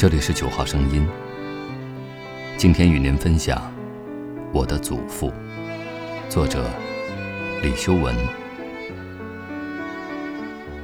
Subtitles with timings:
[0.00, 1.06] 这里是九号声音。
[2.56, 3.58] 今天与您分享
[4.50, 5.30] 《我的祖父》，
[6.30, 6.64] 作者
[7.62, 8.16] 李修文。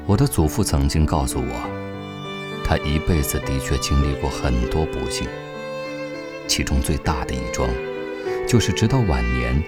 [0.05, 5.27] 我的祖父曾经告诉我，他一辈子的确经历过很多不幸，
[6.47, 7.71] 其中最大的一桩，
[8.47, 9.63] 就是直到晚年，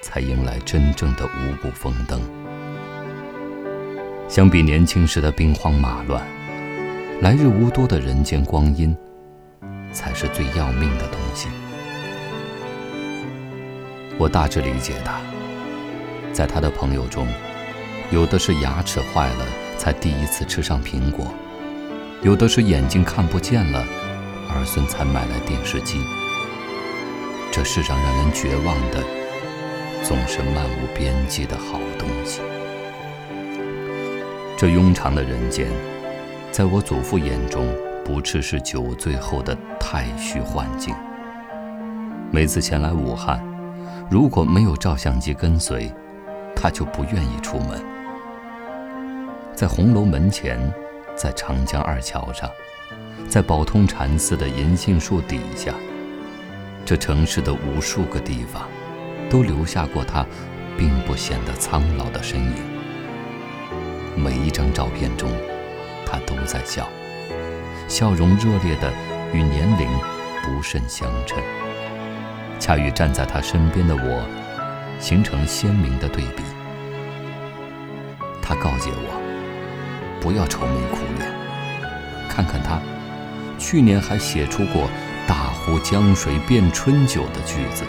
[0.00, 2.20] 才迎来真正的五谷丰登。
[4.28, 6.24] 相比年轻时的兵荒马乱，
[7.18, 8.94] 来日无多的人间光阴，
[9.90, 11.48] 才是最要命的东西。
[14.18, 15.18] 我大致理解他，
[16.30, 17.26] 在他的朋友中，
[18.10, 19.46] 有的是牙齿坏了
[19.78, 21.32] 才第一次吃上苹果，
[22.22, 23.78] 有的是眼睛看不见了，
[24.50, 25.98] 儿孙才买来电视机。
[27.50, 29.02] 这世上让人绝望的，
[30.02, 32.42] 总是漫无边际的好东西。
[34.58, 35.66] 这庸常的人间，
[36.56, 37.68] 在我祖父眼中，
[38.02, 40.94] 不啻是酒醉后的太虚幻境。
[42.32, 43.44] 每次前来武汉，
[44.10, 45.92] 如果没有照相机跟随，
[46.54, 47.78] 他就不愿意出门。
[49.54, 50.58] 在红楼门前，
[51.14, 52.48] 在长江二桥上，
[53.28, 55.74] 在宝通禅寺的银杏树底下，
[56.86, 58.62] 这城市的无数个地方，
[59.28, 60.24] 都留下过他
[60.78, 62.54] 并不显得苍老的身影。
[64.16, 65.30] 每一张照片中，
[66.16, 66.88] 他都在笑，
[67.88, 68.90] 笑容热烈的
[69.34, 69.86] 与年龄
[70.42, 71.42] 不甚相称，
[72.58, 74.26] 恰与站在他身边的我
[74.98, 76.42] 形成鲜明的对比。
[78.40, 81.30] 他告诫我，不要愁眉苦脸，
[82.30, 82.80] 看看他，
[83.58, 84.88] 去年还写出过
[85.28, 87.84] “大湖江水变春酒”的句子。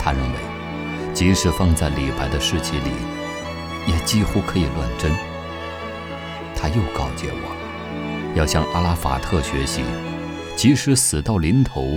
[0.00, 2.90] 他认为，即使放在李白的诗集里。
[3.86, 5.10] 也几乎可以乱真。
[6.60, 9.82] 他又告诫我，要向阿拉法特学习，
[10.56, 11.96] 即使死到临头，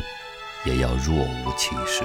[0.64, 2.04] 也要若无其事。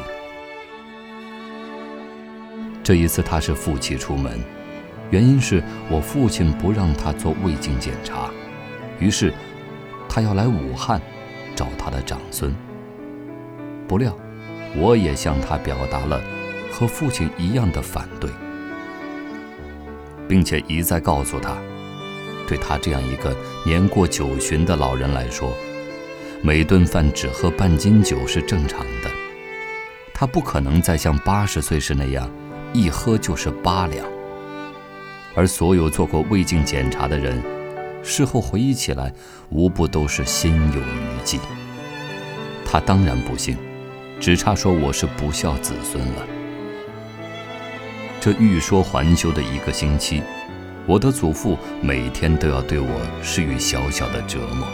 [2.83, 4.41] 这一次他是负气出门，
[5.11, 8.31] 原因是我父亲不让他做胃镜检查，
[8.99, 9.35] 于是
[10.09, 10.99] 他要来武汉
[11.55, 12.57] 找他的长孙。
[13.87, 14.17] 不料，
[14.75, 16.23] 我也向他表达了
[16.73, 18.31] 和父亲一样的反对。
[20.29, 21.57] 并且一再告诉他，
[22.47, 25.53] 对他这样一个年过九旬的老人来说，
[26.43, 29.11] 每顿饭只喝半斤酒是正常的。
[30.15, 32.31] 他不可能再像八十岁时那样，
[32.73, 34.07] 一喝就是八两。
[35.35, 37.43] 而所有做过胃镜检查的人，
[38.03, 39.13] 事后回忆起来，
[39.51, 41.39] 无不都是心有余悸。
[42.65, 43.57] 他当然不信，
[44.19, 46.27] 只差说我是不孝子孙了。
[48.21, 50.23] 这欲说还休的一个星期，
[50.87, 52.89] 我的祖父每天都要对我
[53.21, 54.67] 施予小小的折磨，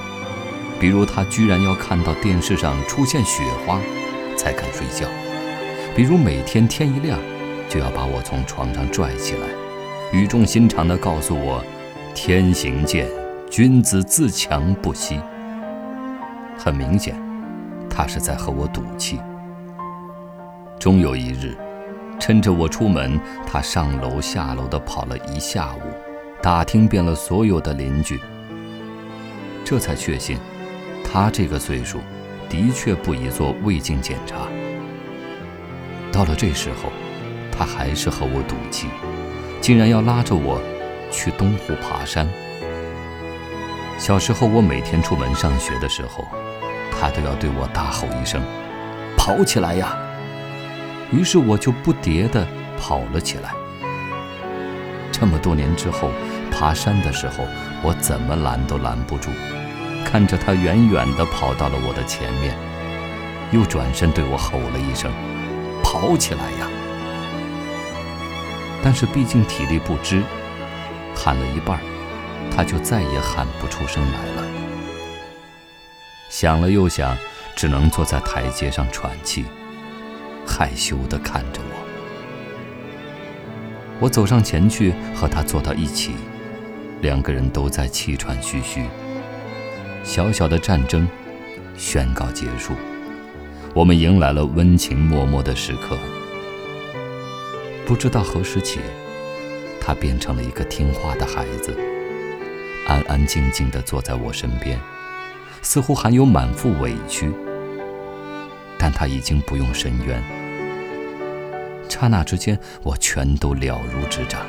[0.78, 3.80] 比如他居然要看到电视上出现雪花，
[4.36, 5.08] 才肯睡觉；
[5.96, 7.18] 比如每天天一亮，
[7.66, 9.46] 就要把我从床上拽起来，
[10.12, 11.64] 语重心长地告诉我
[12.14, 13.08] ：“天行健，
[13.50, 15.18] 君子自强不息。”
[16.58, 17.16] 很明显，
[17.88, 19.18] 他是在和我赌气。
[20.78, 21.56] 终有一日。
[22.22, 25.80] 趁着我出门，他上楼下楼的跑了一下午，
[26.40, 28.20] 打听遍了所有的邻居，
[29.64, 30.38] 这才确信，
[31.02, 31.98] 他这个岁数，
[32.48, 34.46] 的确不宜做胃镜检查。
[36.12, 36.92] 到了这时候，
[37.50, 38.86] 他还是和我赌气，
[39.60, 40.62] 竟然要拉着我
[41.10, 42.28] 去东湖爬山。
[43.98, 46.24] 小时候，我每天出门上学的时候，
[46.92, 48.40] 他都要对我大吼一声
[49.18, 49.98] ：“跑起来呀！”
[51.12, 52.46] 于是我就不迭地
[52.78, 53.52] 跑了起来。
[55.12, 56.10] 这么多年之后，
[56.50, 57.44] 爬山的时候，
[57.82, 59.30] 我怎么拦都拦不住。
[60.04, 62.56] 看着他远远地跑到了我的前面，
[63.52, 65.12] 又转身对我吼了一声
[65.82, 66.68] ：“跑起来呀！”
[68.82, 70.22] 但是毕竟体力不支，
[71.14, 71.78] 喊了一半，
[72.50, 74.44] 他就再也喊不出声来了。
[76.28, 77.16] 想了又想，
[77.54, 79.44] 只能坐在台阶上喘气。
[80.46, 81.74] 害羞地看着我，
[84.00, 86.12] 我走上前去和他坐到一起，
[87.00, 88.84] 两个人都在气喘吁吁。
[90.04, 91.08] 小小的战争
[91.76, 92.74] 宣告结束，
[93.72, 95.96] 我们迎来了温情脉脉的时刻。
[97.86, 98.80] 不知道何时起，
[99.80, 101.76] 他变成了一个听话的孩子，
[102.86, 104.78] 安安静静地坐在我身边，
[105.62, 107.30] 似乎还有满腹委屈。
[108.82, 110.20] 但他已经不用申冤。
[111.88, 114.40] 刹那之间，我全都了如指掌。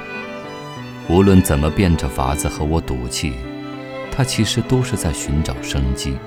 [1.08, 3.34] 无论怎么变着法子和我赌气，
[4.12, 6.18] 他其实都是在寻找生机。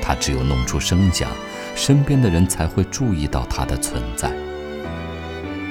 [0.00, 1.28] 他只有弄出声响，
[1.74, 4.30] 身边的人才会注意到他的存在。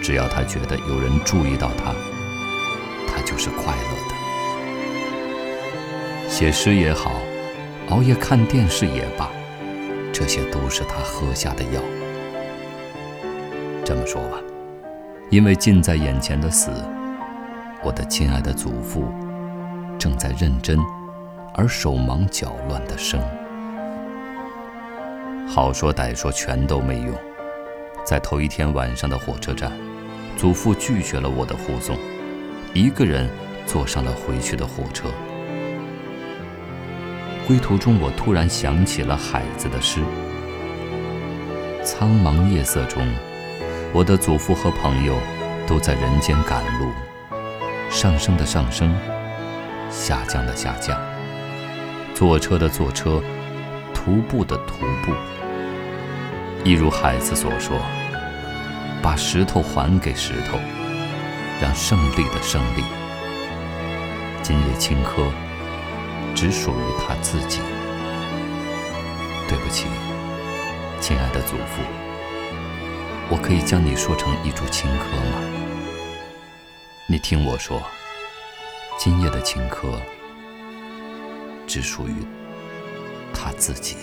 [0.04, 1.95] 只要他觉得有人注意到他，
[3.07, 4.16] 他就是快乐的。
[6.27, 7.13] 写诗也好，
[7.88, 9.31] 熬夜看电视也罢，
[10.22, 11.82] 这些都是他喝下的药。
[13.84, 14.38] 这么说吧，
[15.32, 16.70] 因为近在眼前的死，
[17.84, 19.06] 我的亲爱的祖父
[19.98, 20.78] 正在认真
[21.56, 23.20] 而手忙脚乱地生。
[25.48, 27.16] 好说歹说，全都没用。
[28.06, 29.72] 在头一天晚上的火车站，
[30.38, 31.98] 祖父拒绝了我的护送，
[32.76, 33.28] 一个人
[33.66, 35.08] 坐上了回去的火车。
[37.51, 40.00] 归途中，我突然想起了海子的诗
[41.83, 43.06] ：“苍茫夜色中，
[43.92, 45.18] 我的祖父和朋友
[45.68, 46.88] 都在人间赶路，
[47.89, 48.95] 上升的上升，
[49.89, 50.98] 下降的下降，
[52.15, 53.21] 坐车的坐车，
[53.94, 55.12] 徒步的徒步。”
[56.63, 57.77] 一如海子所说
[59.03, 60.57] ：“把石头还给石头，
[61.62, 62.83] 让胜利的胜利。
[64.42, 65.25] 今夜青稞
[66.42, 67.60] 只属于他自己。”
[69.48, 69.86] 对不起，
[71.00, 71.84] 亲爱的祖父，
[73.30, 75.38] 我可以将你说成一株青稞吗？
[77.06, 77.84] 你听我说，
[78.98, 80.00] 今夜的青稞
[81.68, 82.14] 只属于
[83.32, 83.98] 他自己。